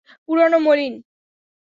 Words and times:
পুরানো, 0.25 0.57
মলিন। 0.59 0.93